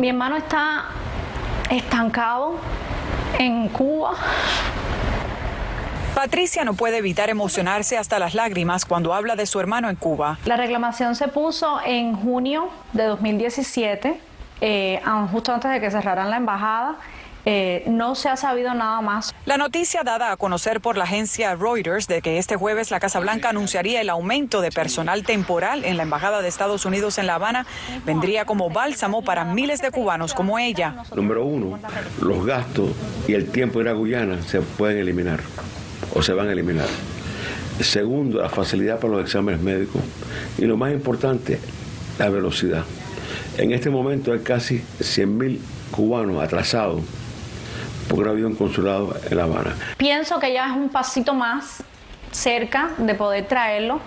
Mi 0.02 0.10
hermano 0.10 0.36
está 0.36 0.84
estancado 1.70 2.56
en 3.40 3.70
Cuba 3.70 4.16
Patricia 6.24 6.63
no 6.63 6.74
puede 6.74 7.00
evitar 7.00 7.30
emocionarse 7.30 7.98
hasta 7.98 8.18
las 8.18 8.34
lágrimas 8.34 8.86
cuando 8.86 9.13
habla 9.13 9.36
de 9.36 9.46
su 9.46 9.60
hermano 9.60 9.89
en 9.89 9.98
Cuba. 9.98 10.39
La 10.46 10.56
reclamación 10.56 11.15
se 11.15 11.27
puso 11.27 11.82
en 11.86 12.15
junio 12.15 12.70
de 12.94 13.03
2017, 13.03 14.22
eh, 14.62 15.01
justo 15.34 15.53
antes 15.53 15.70
de 15.70 15.82
que 15.82 15.92
cerraran 15.92 16.30
la 16.30 16.38
embajada. 16.38 16.96
Eh, 17.44 17.84
no 17.88 18.15
se 18.15 18.30
ha 18.30 18.38
sabido 18.38 18.74
nada 18.74 19.01
más. 19.01 19.36
La 19.44 19.58
noticia 19.58 20.03
dada 20.03 20.32
a 20.32 20.38
conocer 20.38 20.80
por 20.80 20.96
la 20.96 21.03
agencia 21.03 21.56
Reuters 21.56 22.08
de 22.08 22.22
que 22.22 22.38
este 22.38 22.56
jueves 22.56 22.89
la 22.89 23.01
Casa 23.01 23.20
Blanca 23.20 23.50
anunciaría 23.50 24.00
el 24.00 24.10
aumento 24.10 24.62
de 24.62 24.72
personal 24.72 25.24
temporal 25.25 25.84
en 25.84 25.98
la 25.98 26.03
Embajada 26.03 26.42
de 26.42 26.48
Estados 26.48 26.86
Unidos 26.86 27.18
en 27.18 27.27
La 27.27 27.36
Habana 27.36 27.65
vendría 28.06 28.46
como 28.46 28.70
bálsamo 28.70 29.24
para 29.24 29.44
miles 29.44 29.82
de 29.82 29.92
cubanos 29.92 30.34
como 30.34 30.58
ella. 30.58 31.03
Número 31.13 31.44
uno, 31.44 31.77
los 32.22 32.46
gastos 32.46 32.92
y 33.27 33.34
el 33.34 33.51
tiempo 33.51 33.80
de 33.80 33.86
la 33.86 33.92
Guyana 33.92 34.42
se 34.42 34.62
pueden 34.62 35.00
eliminar 35.00 35.42
o 36.13 36.22
se 36.22 36.34
van 36.34 36.50
a 36.50 36.51
eliminar. 36.51 36.88
Segundo, 37.79 38.41
la 38.41 38.50
facilidad 38.50 39.00
para 39.00 39.13
los 39.13 39.24
exámenes 39.24 39.62
médicos. 39.62 40.01
Y 40.58 40.65
lo 40.65 40.77
más 40.77 40.91
importante, 40.91 41.60
la 42.20 42.29
velocidad. 42.29 42.84
En 43.58 43.72
este 43.72 43.89
momento 43.89 44.32
hay 44.32 44.39
casi 44.39 44.84
100.000 45.00 45.60
cubanos 45.91 46.41
atrasados 46.41 47.01
porque 48.08 48.24
no 48.24 48.29
ha 48.29 48.34
habido 48.34 48.48
un 48.48 48.55
consulado 48.55 49.15
en 49.29 49.38
La 49.38 49.43
Habana. 49.43 49.75
Pienso 49.98 50.39
que 50.39 50.53
ya 50.53 50.67
es 50.67 50.74
un 50.74 50.89
pasito 50.89 51.34
más 51.34 51.84
cerca 52.32 52.91
de 52.98 53.15
poder 53.15 53.48
traerlo 53.48 54.00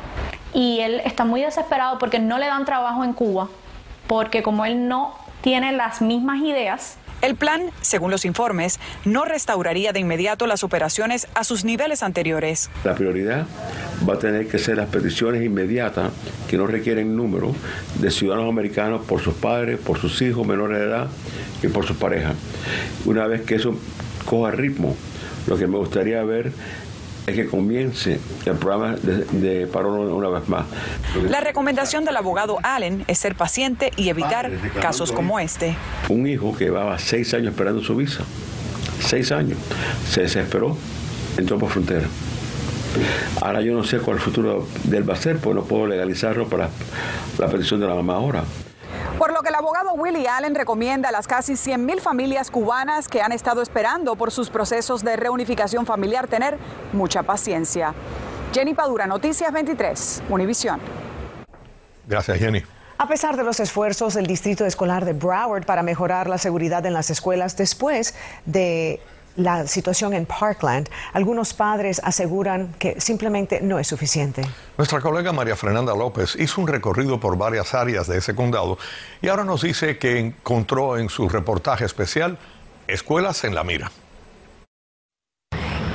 y 0.52 0.80
él 0.80 1.00
está 1.04 1.24
muy 1.24 1.42
desesperado 1.42 1.98
porque 1.98 2.18
no 2.18 2.38
le 2.38 2.46
dan 2.46 2.64
trabajo 2.64 3.04
en 3.04 3.12
Cuba, 3.12 3.48
porque 4.06 4.42
como 4.42 4.64
él 4.64 4.88
no 4.88 5.14
tiene 5.40 5.72
las 5.72 6.00
mismas 6.00 6.40
ideas, 6.40 6.98
el 7.22 7.34
plan, 7.34 7.70
según 7.80 8.10
los 8.10 8.24
informes, 8.24 8.78
no 9.04 9.24
restauraría 9.24 9.92
de 9.92 10.00
inmediato 10.00 10.46
las 10.46 10.64
operaciones 10.64 11.28
a 11.34 11.44
sus 11.44 11.64
niveles 11.64 12.02
anteriores. 12.02 12.70
La 12.84 12.94
prioridad 12.94 13.46
va 14.08 14.14
a 14.14 14.18
tener 14.18 14.48
que 14.48 14.58
ser 14.58 14.76
las 14.76 14.88
peticiones 14.88 15.42
inmediatas 15.42 16.12
que 16.48 16.56
no 16.56 16.66
requieren 16.66 17.16
número 17.16 17.54
de 17.98 18.10
ciudadanos 18.10 18.50
americanos 18.50 19.02
por 19.06 19.20
sus 19.20 19.34
padres, 19.34 19.78
por 19.78 19.98
sus 19.98 20.20
hijos 20.22 20.46
menores 20.46 20.78
de 20.78 20.84
edad 20.84 21.08
y 21.62 21.68
por 21.68 21.86
sus 21.86 21.96
parejas. 21.96 22.34
Una 23.04 23.26
vez 23.26 23.42
que 23.42 23.56
eso 23.56 23.76
coja 24.24 24.50
ritmo, 24.50 24.96
lo 25.46 25.56
que 25.56 25.66
me 25.66 25.78
gustaría 25.78 26.22
ver 26.24 26.52
es 27.26 27.34
que 27.34 27.46
comience 27.46 28.20
el 28.44 28.54
programa 28.54 28.94
de, 28.96 29.66
paro 29.66 29.92
una 30.14 30.28
vez 30.28 30.48
más. 30.48 30.64
La 31.28 31.40
recomendación 31.40 32.04
del 32.04 32.16
abogado 32.16 32.58
Allen 32.62 33.04
es 33.08 33.18
ser 33.18 33.34
paciente 33.34 33.90
y 33.96 34.08
evitar 34.08 34.50
casos 34.80 35.10
como 35.12 35.40
este. 35.40 35.74
Un 36.08 36.26
hijo 36.26 36.56
que 36.56 36.66
llevaba 36.66 36.98
seis 36.98 37.34
años 37.34 37.48
esperando 37.48 37.82
su 37.82 37.96
visa, 37.96 38.24
seis 39.00 39.32
años, 39.32 39.58
se 40.08 40.22
desesperó, 40.22 40.76
entró 41.36 41.58
por 41.58 41.70
frontera. 41.70 42.06
Ahora 43.40 43.60
yo 43.60 43.74
no 43.74 43.84
sé 43.84 43.98
cuál 43.98 44.16
el 44.16 44.22
futuro 44.22 44.66
de 44.84 44.96
él 44.96 45.08
va 45.08 45.14
a 45.14 45.16
ser, 45.16 45.38
pues 45.38 45.54
no 45.54 45.64
puedo 45.64 45.86
legalizarlo 45.86 46.48
para 46.48 46.70
la 47.38 47.48
petición 47.48 47.80
de 47.80 47.86
la 47.88 47.94
mamá 47.94 48.14
ahora. 48.14 48.44
Por 49.18 49.32
lo 49.32 49.40
que 49.40 49.48
el 49.48 49.54
abogado 49.54 49.94
Willie 49.94 50.28
Allen 50.28 50.54
recomienda 50.54 51.08
a 51.08 51.12
las 51.12 51.26
casi 51.26 51.54
100.000 51.54 52.00
familias 52.00 52.50
cubanas 52.50 53.08
que 53.08 53.22
han 53.22 53.32
estado 53.32 53.62
esperando 53.62 54.14
por 54.14 54.30
sus 54.30 54.50
procesos 54.50 55.02
de 55.02 55.16
reunificación 55.16 55.86
familiar 55.86 56.28
tener 56.28 56.58
mucha 56.92 57.22
paciencia. 57.22 57.94
Jenny 58.52 58.74
Padura, 58.74 59.06
Noticias 59.06 59.50
23, 59.50 60.22
Univisión. 60.28 60.80
Gracias, 62.06 62.38
Jenny. 62.38 62.62
A 62.98 63.08
pesar 63.08 63.38
de 63.38 63.44
los 63.44 63.58
esfuerzos 63.58 64.12
del 64.12 64.26
Distrito 64.26 64.66
Escolar 64.66 65.06
de 65.06 65.14
Broward 65.14 65.64
para 65.64 65.82
mejorar 65.82 66.28
la 66.28 66.36
seguridad 66.36 66.84
en 66.84 66.92
las 66.92 67.08
escuelas 67.08 67.56
después 67.56 68.14
de 68.44 69.00
la 69.36 69.66
situación 69.66 70.14
en 70.14 70.26
Parkland, 70.26 70.88
algunos 71.12 71.54
padres 71.54 72.00
aseguran 72.02 72.74
que 72.78 73.00
simplemente 73.00 73.60
no 73.60 73.78
es 73.78 73.86
suficiente. 73.86 74.42
Nuestra 74.76 75.00
colega 75.00 75.32
María 75.32 75.56
Fernanda 75.56 75.94
López 75.94 76.36
hizo 76.38 76.60
un 76.60 76.68
recorrido 76.68 77.20
por 77.20 77.36
varias 77.36 77.74
áreas 77.74 78.06
de 78.06 78.18
ese 78.18 78.34
condado 78.34 78.78
y 79.22 79.28
ahora 79.28 79.44
nos 79.44 79.62
dice 79.62 79.98
que 79.98 80.18
encontró 80.18 80.98
en 80.98 81.08
su 81.08 81.28
reportaje 81.28 81.84
especial 81.84 82.38
escuelas 82.86 83.44
en 83.44 83.54
la 83.54 83.64
mira 83.64 83.90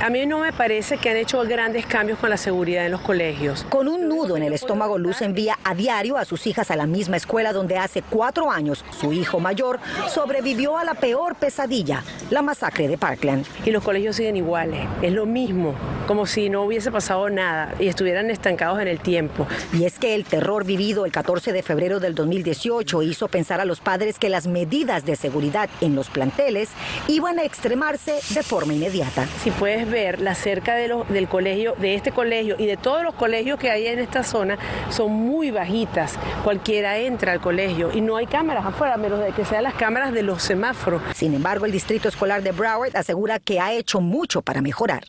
a 0.02 0.10
mí 0.10 0.26
no 0.26 0.40
me 0.40 0.52
parece 0.52 0.98
que 0.98 1.10
han 1.10 1.16
hecho 1.16 1.40
grandes 1.44 1.86
cambios 1.86 2.18
con 2.18 2.28
la 2.28 2.36
seguridad 2.36 2.84
en 2.84 2.90
los 2.90 3.02
colegios. 3.02 3.64
Con 3.68 3.86
un 3.86 4.08
nudo 4.08 4.36
en 4.36 4.42
el 4.42 4.52
estómago, 4.52 4.98
Luz 4.98 5.22
envía 5.22 5.56
a 5.62 5.76
diario 5.76 6.16
a 6.16 6.24
sus 6.24 6.48
hijas 6.48 6.72
a 6.72 6.76
la 6.76 6.86
misma 6.86 7.16
escuela 7.16 7.52
donde 7.52 7.78
hace 7.78 8.02
cuatro 8.02 8.50
años 8.50 8.84
su 8.90 9.12
hijo 9.12 9.38
mayor 9.38 9.78
sobrevivió 10.08 10.76
a 10.76 10.82
la 10.82 10.94
peor 10.94 11.36
pesadilla, 11.36 12.02
la 12.30 12.42
masacre 12.42 12.88
de 12.88 12.98
Parkland. 12.98 13.46
Y 13.64 13.70
los 13.70 13.84
colegios 13.84 14.16
siguen 14.16 14.34
iguales, 14.34 14.88
es 15.02 15.12
lo 15.12 15.24
mismo, 15.24 15.76
como 16.08 16.26
si 16.26 16.50
no 16.50 16.62
hubiese 16.62 16.90
pasado 16.90 17.30
nada 17.30 17.72
y 17.78 17.86
estuvieran 17.86 18.28
estancados 18.28 18.80
en 18.80 18.88
el 18.88 18.98
tiempo. 18.98 19.46
Y 19.72 19.84
es 19.84 20.00
que 20.00 20.16
el 20.16 20.24
terror 20.24 20.64
vivido 20.64 21.06
el 21.06 21.12
14 21.12 21.52
de 21.52 21.62
febrero 21.62 22.00
del 22.00 22.16
2018 22.16 23.02
hizo 23.02 23.28
pensar 23.28 23.60
a 23.60 23.64
los 23.64 23.78
padres 23.78 24.18
que 24.18 24.28
las 24.28 24.48
medidas 24.48 25.06
de 25.06 25.14
seguridad 25.14 25.70
en 25.80 25.94
los 25.94 26.10
planteles 26.10 26.70
iban 27.06 27.38
a 27.38 27.44
extremarse 27.44 28.18
de 28.30 28.42
forma 28.42 28.74
inmediata. 28.74 29.28
Si 29.44 29.52
puedes 29.52 29.91
ver 29.92 30.20
la 30.20 30.34
cerca 30.34 30.74
de 30.74 30.82
del 31.08 31.28
colegio, 31.28 31.74
de 31.78 31.94
este 31.94 32.10
colegio 32.10 32.56
y 32.58 32.66
de 32.66 32.76
todos 32.76 33.04
los 33.04 33.14
colegios 33.14 33.58
que 33.58 33.70
hay 33.70 33.86
en 33.86 34.00
esta 34.00 34.24
zona 34.24 34.58
son 34.90 35.12
muy 35.12 35.50
bajitas. 35.50 36.18
Cualquiera 36.42 36.98
entra 36.98 37.32
al 37.32 37.40
colegio 37.40 37.90
y 37.94 38.00
no 38.00 38.16
hay 38.16 38.26
cámaras 38.26 38.66
afuera, 38.66 38.96
menos 38.96 39.20
de 39.20 39.30
que 39.32 39.44
sean 39.44 39.62
las 39.62 39.74
cámaras 39.74 40.12
de 40.12 40.22
los 40.22 40.42
semáforos. 40.42 41.02
Sin 41.14 41.34
embargo, 41.34 41.66
el 41.66 41.72
Distrito 41.72 42.08
Escolar 42.08 42.42
de 42.42 42.50
Broward 42.52 42.96
asegura 42.96 43.38
que 43.38 43.60
ha 43.60 43.72
hecho 43.72 44.00
mucho 44.00 44.42
para 44.42 44.60
mejorar. 44.60 45.04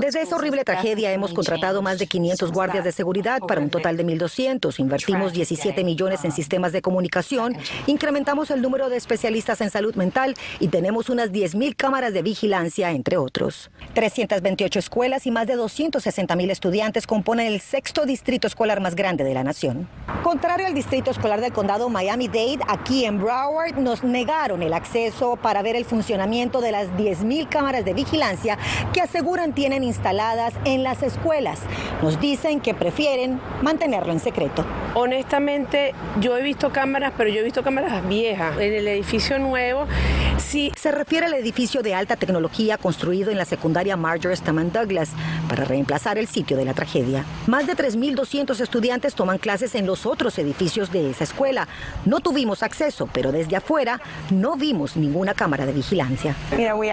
Desde 0.00 0.22
esa 0.22 0.36
horrible 0.36 0.64
tragedia 0.64 1.12
hemos 1.12 1.32
contratado 1.32 1.82
más 1.82 1.98
de 1.98 2.06
500 2.06 2.50
guardias 2.50 2.84
de 2.84 2.92
seguridad 2.92 3.40
para 3.40 3.60
un 3.60 3.70
total 3.70 3.96
de 3.96 4.04
1.200. 4.04 4.78
Invertimos 4.80 5.32
17 5.32 5.84
millones 5.84 6.24
en 6.24 6.32
sistemas 6.32 6.72
de 6.72 6.82
comunicación, 6.82 7.56
incrementamos 7.86 8.50
el 8.50 8.62
número 8.62 8.88
de 8.88 8.96
especialistas 8.96 9.60
en 9.60 9.70
salud 9.70 9.94
mental 9.94 10.34
y 10.60 10.68
tenemos 10.68 11.10
unas 11.10 11.30
10.000 11.30 11.76
cámaras 11.76 12.12
de 12.12 12.22
vigilancia 12.22 12.90
en 12.90 13.01
entre 13.02 13.16
otros. 13.16 13.72
328 13.94 14.78
escuelas 14.78 15.26
y 15.26 15.32
más 15.32 15.48
de 15.48 15.56
260 15.56 16.36
mil 16.36 16.50
estudiantes 16.50 17.08
componen 17.08 17.48
el 17.48 17.60
sexto 17.60 18.06
distrito 18.06 18.46
escolar 18.46 18.80
más 18.80 18.94
grande 18.94 19.24
de 19.24 19.34
la 19.34 19.42
nación. 19.42 19.88
Contrario 20.22 20.68
al 20.68 20.74
distrito 20.74 21.10
escolar 21.10 21.40
del 21.40 21.52
condado 21.52 21.88
Miami-Dade, 21.88 22.60
aquí 22.68 23.04
en 23.04 23.18
Broward 23.18 23.76
nos 23.76 24.04
negaron 24.04 24.62
el 24.62 24.72
acceso 24.72 25.34
para 25.34 25.62
ver 25.62 25.74
el 25.74 25.84
funcionamiento 25.84 26.60
de 26.60 26.70
las 26.70 26.86
10.000 26.90 27.48
cámaras 27.48 27.84
de 27.84 27.92
vigilancia 27.92 28.56
que 28.92 29.00
aseguran 29.00 29.52
tienen 29.52 29.82
instaladas 29.82 30.54
en 30.64 30.84
las 30.84 31.02
escuelas. 31.02 31.58
Nos 32.02 32.20
dicen 32.20 32.60
que 32.60 32.72
prefieren 32.72 33.40
mantenerlo 33.62 34.12
en 34.12 34.20
secreto. 34.20 34.64
Honestamente, 34.94 35.92
yo 36.20 36.38
he 36.38 36.42
visto 36.42 36.70
cámaras, 36.70 37.14
pero 37.16 37.30
yo 37.30 37.40
he 37.40 37.42
visto 37.42 37.64
cámaras 37.64 38.06
viejas. 38.08 38.56
En 38.60 38.72
el 38.72 38.86
edificio 38.86 39.40
nuevo, 39.40 39.86
sí. 40.38 40.70
Se 40.76 40.92
refiere 40.92 41.26
al 41.26 41.34
edificio 41.34 41.82
de 41.82 41.94
alta 41.94 42.14
tecnología 42.14 42.78
construido 42.92 43.30
en 43.30 43.38
la 43.38 43.46
secundaria 43.46 43.96
Marjorie 43.96 44.36
Stoneman 44.36 44.70
Douglas 44.70 45.12
para 45.48 45.64
reemplazar 45.64 46.18
el 46.18 46.26
sitio 46.26 46.58
de 46.58 46.66
la 46.66 46.74
tragedia. 46.74 47.24
Más 47.46 47.66
de 47.66 47.74
3.200 47.74 48.60
estudiantes 48.60 49.14
toman 49.14 49.38
clases 49.38 49.74
en 49.74 49.86
los 49.86 50.04
otros 50.04 50.38
edificios 50.38 50.92
de 50.92 51.08
esa 51.08 51.24
escuela. 51.24 51.66
No 52.04 52.20
tuvimos 52.20 52.62
acceso, 52.62 53.08
pero 53.10 53.32
desde 53.32 53.56
afuera 53.56 53.98
no 54.30 54.56
vimos 54.56 54.94
ninguna 54.98 55.32
cámara 55.32 55.64
de 55.64 55.72
vigilancia. 55.72 56.36
Uh, 56.52 56.84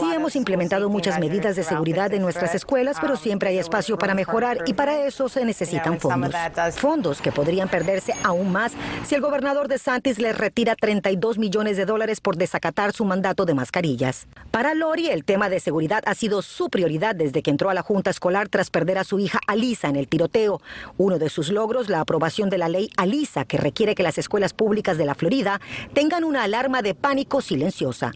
Sí 0.00 0.14
hemos 0.14 0.36
implementado 0.36 0.88
muchas 0.88 1.18
medidas 1.18 1.56
de 1.56 1.64
seguridad 1.64 2.14
en 2.14 2.22
nuestras 2.22 2.54
escuelas, 2.54 2.98
pero 3.00 3.16
siempre 3.16 3.48
hay 3.48 3.58
espacio 3.58 3.98
para 3.98 4.14
mejorar 4.14 4.58
y 4.66 4.74
para 4.74 5.02
eso 5.02 5.28
se 5.28 5.44
necesitan 5.44 5.98
fondos. 5.98 6.32
Fondos 6.76 7.20
que 7.20 7.32
podrían 7.32 7.68
perderse 7.68 8.14
aún 8.22 8.52
más 8.52 8.74
si 9.04 9.16
el 9.16 9.20
gobernador 9.20 9.66
de 9.66 9.78
Santis 9.78 10.20
les 10.20 10.38
retira 10.38 10.76
32 10.76 11.38
millones 11.38 11.76
de 11.76 11.84
dólares 11.84 12.20
por 12.20 12.36
desacatar 12.36 12.92
su 12.92 13.04
mandato 13.04 13.47
de 13.48 13.54
mascarillas. 13.54 14.28
Para 14.52 14.74
Lori, 14.74 15.08
el 15.08 15.24
tema 15.24 15.48
de 15.48 15.60
seguridad 15.60 16.02
ha 16.06 16.14
sido 16.14 16.42
su 16.42 16.70
prioridad 16.70 17.14
desde 17.14 17.42
que 17.42 17.50
entró 17.50 17.70
a 17.70 17.74
la 17.74 17.82
Junta 17.82 18.10
Escolar 18.10 18.48
tras 18.48 18.70
perder 18.70 18.98
a 18.98 19.04
su 19.04 19.18
hija 19.18 19.40
Alisa 19.46 19.88
en 19.88 19.96
el 19.96 20.08
tiroteo. 20.08 20.60
Uno 20.96 21.18
de 21.18 21.28
sus 21.28 21.50
logros, 21.50 21.88
la 21.88 22.00
aprobación 22.00 22.48
de 22.50 22.58
la 22.58 22.68
ley 22.68 22.90
Alisa, 22.96 23.44
que 23.44 23.58
requiere 23.58 23.94
que 23.94 24.02
las 24.02 24.18
escuelas 24.18 24.52
públicas 24.52 24.96
de 24.96 25.04
la 25.04 25.14
Florida 25.14 25.60
tengan 25.92 26.24
una 26.24 26.44
alarma 26.44 26.82
de 26.82 26.94
pánico 26.94 27.40
silenciosa. 27.40 28.12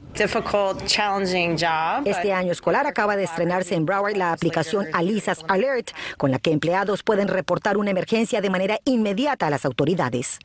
Este 2.04 2.32
año 2.32 2.52
escolar 2.52 2.86
acaba 2.86 3.16
de 3.16 3.24
estrenarse 3.24 3.74
en 3.74 3.86
Broward 3.86 4.16
la 4.16 4.32
aplicación 4.32 4.86
Alisas 4.92 5.44
Alert, 5.48 5.90
con 6.16 6.30
la 6.30 6.38
que 6.38 6.50
empleados 6.50 7.02
pueden 7.02 7.28
reportar 7.28 7.76
una 7.76 7.90
emergencia 7.90 8.40
de 8.40 8.50
manera 8.50 8.78
inmediata 8.84 9.46
a 9.46 9.50
las 9.50 9.64
autoridades. 9.64 10.38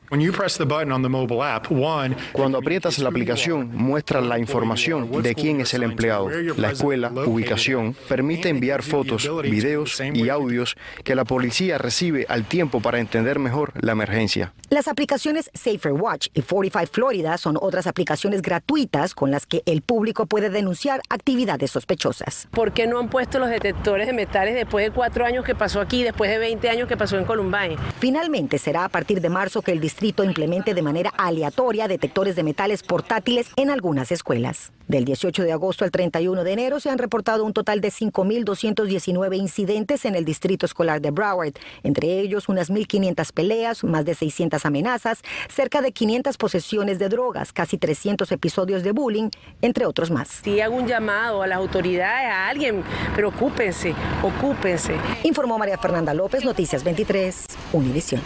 Cuando 2.33 2.57
aprietas 2.57 2.99
la 2.99 3.09
aplicación, 3.09 3.71
muestra 3.73 4.21
la 4.21 4.37
información 4.37 4.66
de 4.75 5.35
quién 5.35 5.61
es 5.61 5.73
el 5.73 5.83
empleado, 5.83 6.29
la 6.29 6.71
escuela, 6.71 7.11
ubicación, 7.25 7.95
permite 8.07 8.49
enviar 8.49 8.83
fotos, 8.83 9.29
videos 9.43 10.01
y 10.13 10.29
audios 10.29 10.75
que 11.03 11.15
la 11.15 11.25
policía 11.25 11.77
recibe 11.77 12.25
al 12.29 12.45
tiempo 12.45 12.81
para 12.81 12.99
entender 12.99 13.39
mejor 13.39 13.73
la 13.79 13.93
emergencia. 13.93 14.53
Las 14.69 14.87
aplicaciones 14.87 15.49
Safer 15.53 15.93
Watch 15.93 16.27
y 16.33 16.41
45 16.41 16.91
Florida 16.91 17.37
son 17.37 17.57
otras 17.61 17.87
aplicaciones 17.87 18.41
gratuitas 18.41 19.15
con 19.15 19.31
las 19.31 19.45
que 19.45 19.63
el 19.65 19.81
público 19.81 20.25
puede 20.25 20.49
denunciar 20.49 21.01
actividades 21.09 21.71
sospechosas. 21.71 22.47
¿Por 22.51 22.73
qué 22.73 22.87
no 22.87 22.99
han 22.99 23.09
puesto 23.09 23.39
los 23.39 23.49
detectores 23.49 24.07
de 24.07 24.13
metales 24.13 24.55
después 24.55 24.85
de 24.85 24.91
cuatro 24.91 25.25
años 25.25 25.45
que 25.45 25.55
pasó 25.55 25.79
aquí, 25.79 26.03
después 26.03 26.29
de 26.29 26.37
20 26.37 26.69
años 26.69 26.87
que 26.87 26.97
pasó 26.97 27.17
en 27.17 27.25
Columbine? 27.25 27.77
Finalmente, 27.99 28.57
será 28.57 28.83
a 28.83 28.89
partir 28.89 29.21
de 29.21 29.29
marzo 29.29 29.61
que 29.61 29.71
el 29.71 29.79
distrito 29.79 30.23
implemente 30.23 30.73
de 30.73 30.81
manera 30.81 31.11
aleatoria 31.17 31.87
detectores 31.87 32.35
de 32.35 32.43
metales 32.43 32.83
portátiles 32.83 33.49
en 33.55 33.69
algunas 33.69 34.11
escuelas. 34.11 34.56
Del 34.87 35.03
18 35.03 35.43
de 35.43 35.51
agosto 35.51 35.83
al 35.83 35.91
31 35.91 36.45
de 36.45 36.53
enero 36.53 36.79
se 36.79 36.89
han 36.89 36.97
reportado 36.97 37.43
un 37.43 37.51
total 37.51 37.81
de 37.81 37.89
5.219 37.89 39.37
incidentes 39.37 40.05
en 40.05 40.15
el 40.15 40.23
distrito 40.23 40.65
escolar 40.65 41.01
de 41.01 41.11
Broward, 41.11 41.53
entre 41.83 42.19
ellos 42.21 42.47
unas 42.47 42.71
1.500 42.71 43.33
peleas, 43.33 43.83
más 43.83 44.05
de 44.05 44.15
600 44.15 44.65
amenazas, 44.65 45.23
cerca 45.49 45.81
de 45.81 45.91
500 45.91 46.37
posesiones 46.37 46.99
de 46.99 47.09
drogas, 47.09 47.51
casi 47.51 47.77
300 47.77 48.31
episodios 48.31 48.81
de 48.81 48.93
bullying, 48.93 49.29
entre 49.61 49.85
otros 49.85 50.09
más. 50.09 50.39
Si 50.43 50.61
hago 50.61 50.77
un 50.77 50.87
llamado 50.87 51.41
a 51.41 51.47
las 51.47 51.57
autoridades, 51.57 52.31
a 52.31 52.47
alguien, 52.47 52.81
preocúpense, 53.13 53.93
ocúpense. 54.23 54.95
Informó 55.23 55.57
María 55.57 55.77
Fernanda 55.77 56.13
López, 56.13 56.45
Noticias 56.45 56.85
23, 56.85 57.45
Univisión. 57.73 58.21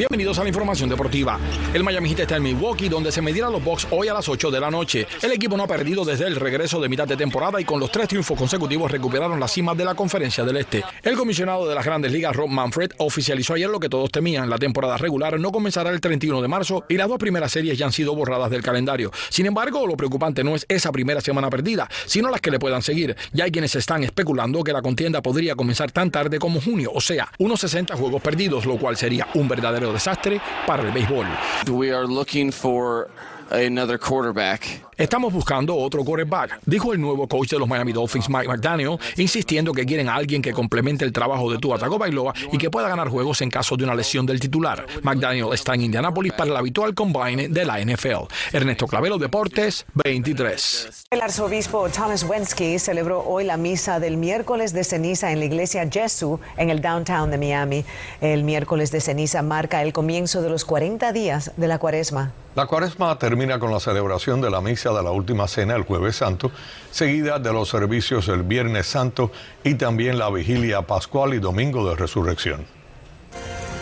Bienvenidos 0.00 0.38
a 0.38 0.44
la 0.44 0.48
información 0.48 0.88
deportiva. 0.88 1.38
El 1.74 1.84
Miami 1.84 2.08
Heat 2.08 2.20
está 2.20 2.36
en 2.36 2.42
Milwaukee, 2.42 2.88
donde 2.88 3.12
se 3.12 3.20
medirán 3.20 3.52
los 3.52 3.62
Bucks 3.62 3.86
hoy 3.90 4.08
a 4.08 4.14
las 4.14 4.30
8 4.30 4.50
de 4.50 4.58
la 4.58 4.70
noche. 4.70 5.06
El 5.20 5.30
equipo 5.32 5.58
no 5.58 5.64
ha 5.64 5.66
perdido 5.66 6.06
desde 6.06 6.26
el 6.26 6.36
regreso 6.36 6.80
de 6.80 6.88
mitad 6.88 7.06
de 7.06 7.18
temporada 7.18 7.60
y 7.60 7.66
con 7.66 7.78
los 7.78 7.92
tres 7.92 8.08
triunfos 8.08 8.38
consecutivos 8.38 8.90
recuperaron 8.90 9.38
la 9.38 9.46
cima 9.46 9.74
de 9.74 9.84
la 9.84 9.94
Conferencia 9.94 10.42
del 10.42 10.56
Este. 10.56 10.82
El 11.02 11.18
comisionado 11.18 11.68
de 11.68 11.74
las 11.74 11.84
Grandes 11.84 12.10
Ligas, 12.12 12.34
Rob 12.34 12.48
Manfred, 12.48 12.92
oficializó 12.96 13.52
ayer 13.52 13.68
lo 13.68 13.78
que 13.78 13.90
todos 13.90 14.10
temían. 14.10 14.48
La 14.48 14.56
temporada 14.56 14.96
regular 14.96 15.38
no 15.38 15.52
comenzará 15.52 15.90
el 15.90 16.00
31 16.00 16.40
de 16.40 16.48
marzo 16.48 16.86
y 16.88 16.94
las 16.94 17.06
dos 17.06 17.18
primeras 17.18 17.52
series 17.52 17.76
ya 17.76 17.84
han 17.84 17.92
sido 17.92 18.14
borradas 18.14 18.50
del 18.50 18.62
calendario. 18.62 19.12
Sin 19.28 19.44
embargo, 19.44 19.86
lo 19.86 19.98
preocupante 19.98 20.42
no 20.42 20.56
es 20.56 20.64
esa 20.70 20.92
primera 20.92 21.20
semana 21.20 21.50
perdida, 21.50 21.90
sino 22.06 22.30
las 22.30 22.40
que 22.40 22.50
le 22.50 22.58
puedan 22.58 22.80
seguir. 22.80 23.16
Ya 23.34 23.44
hay 23.44 23.50
quienes 23.50 23.74
están 23.74 24.02
especulando 24.02 24.64
que 24.64 24.72
la 24.72 24.80
contienda 24.80 25.20
podría 25.20 25.54
comenzar 25.56 25.92
tan 25.92 26.10
tarde 26.10 26.38
como 26.38 26.58
junio, 26.58 26.90
o 26.94 27.02
sea, 27.02 27.30
unos 27.36 27.60
60 27.60 27.94
juegos 27.96 28.22
perdidos, 28.22 28.64
lo 28.64 28.78
cual 28.78 28.96
sería 28.96 29.28
un 29.34 29.46
verdadero 29.46 29.89
desastre 29.92 30.40
para 30.66 30.82
el 30.82 30.92
béisbol. 30.92 31.26
We 31.70 31.92
are 31.92 32.06
looking 32.06 32.52
for 32.52 33.08
another 33.50 33.98
quarterback. 33.98 34.90
Estamos 35.00 35.32
buscando 35.32 35.74
otro 35.74 36.04
quarterback, 36.04 36.60
dijo 36.66 36.92
el 36.92 37.00
nuevo 37.00 37.26
coach 37.26 37.48
de 37.48 37.58
los 37.58 37.66
Miami 37.66 37.90
Dolphins, 37.90 38.28
Mike 38.28 38.48
McDaniel, 38.48 38.98
insistiendo 39.16 39.72
que 39.72 39.86
quieren 39.86 40.10
a 40.10 40.14
alguien 40.14 40.42
que 40.42 40.52
complemente 40.52 41.06
el 41.06 41.12
trabajo 41.12 41.50
de 41.50 41.56
Tua 41.56 41.78
Tagovailoa 41.78 42.34
y 42.52 42.58
que 42.58 42.68
pueda 42.68 42.86
ganar 42.86 43.08
juegos 43.08 43.40
en 43.40 43.48
caso 43.48 43.78
de 43.78 43.84
una 43.84 43.94
lesión 43.94 44.26
del 44.26 44.38
titular. 44.38 44.84
McDaniel 45.02 45.54
está 45.54 45.74
en 45.74 45.80
Indianapolis 45.82 46.34
para 46.34 46.50
el 46.50 46.56
habitual 46.58 46.94
combine 46.94 47.48
de 47.48 47.64
la 47.64 47.82
NFL. 47.82 48.28
Ernesto 48.52 48.86
Clavelo, 48.86 49.16
Deportes 49.16 49.86
23. 49.94 51.06
El 51.10 51.22
arzobispo 51.22 51.88
Thomas 51.88 52.22
Wensky 52.24 52.78
celebró 52.78 53.24
hoy 53.26 53.44
la 53.44 53.56
misa 53.56 54.00
del 54.00 54.18
miércoles 54.18 54.74
de 54.74 54.84
ceniza 54.84 55.32
en 55.32 55.38
la 55.38 55.46
iglesia 55.46 55.88
Jesu 55.90 56.40
en 56.58 56.68
el 56.68 56.82
downtown 56.82 57.30
de 57.30 57.38
Miami. 57.38 57.86
El 58.20 58.44
miércoles 58.44 58.90
de 58.92 59.00
ceniza 59.00 59.40
marca 59.40 59.82
el 59.82 59.94
comienzo 59.94 60.42
de 60.42 60.50
los 60.50 60.66
40 60.66 61.10
días 61.14 61.52
de 61.56 61.68
la 61.68 61.78
cuaresma. 61.78 62.32
La 62.56 62.66
cuaresma 62.66 63.16
termina 63.16 63.60
con 63.60 63.70
la 63.70 63.78
celebración 63.78 64.40
de 64.40 64.50
la 64.50 64.60
misa 64.60 64.90
de 64.90 65.02
la 65.02 65.12
última 65.12 65.46
cena 65.46 65.76
el 65.76 65.84
jueves 65.84 66.16
santo, 66.16 66.50
seguida 66.90 67.38
de 67.38 67.52
los 67.52 67.68
servicios 67.68 68.26
el 68.28 68.42
viernes 68.42 68.88
santo 68.88 69.30
y 69.62 69.74
también 69.74 70.18
la 70.18 70.30
vigilia 70.30 70.82
pascual 70.82 71.34
y 71.34 71.38
domingo 71.38 71.88
de 71.88 71.94
resurrección. 71.94 72.66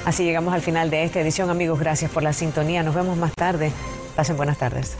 Así 0.04 0.24
llegamos 0.24 0.52
al 0.52 0.60
final 0.60 0.90
de 0.90 1.04
esta 1.04 1.20
edición, 1.20 1.48
amigos. 1.48 1.80
Gracias 1.80 2.10
por 2.10 2.22
la 2.22 2.32
sintonía. 2.32 2.82
Nos 2.82 2.94
vemos 2.94 3.16
más 3.16 3.32
tarde. 3.34 3.72
Pasen 4.14 4.36
buenas 4.36 4.58
tardes. 4.58 4.96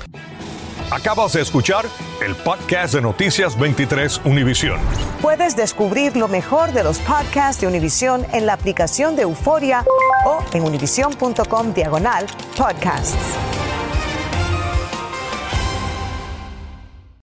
Acabas 0.91 1.35
de 1.35 1.43
escuchar 1.43 1.85
el 2.25 2.35
podcast 2.35 2.95
de 2.95 3.03
Noticias 3.03 3.59
23 3.59 4.23
Univisión. 4.25 4.81
Puedes 5.21 5.55
descubrir 5.55 6.17
lo 6.17 6.29
mejor 6.29 6.73
de 6.73 6.83
los 6.83 6.99
podcasts 7.01 7.61
de 7.61 7.67
Univisión 7.67 8.27
en 8.33 8.47
la 8.47 8.55
aplicación 8.55 9.15
de 9.15 9.23
Euforia 9.23 9.85
o 10.25 10.43
en 10.55 10.63
univision.com 10.63 11.75
diagonal 11.75 12.27
podcasts. 12.57 13.15